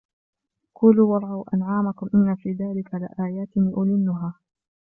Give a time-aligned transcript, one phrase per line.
[0.73, 4.31] كلوا وارعوا أنعامكم إن في ذلك لآيات لأولي النهى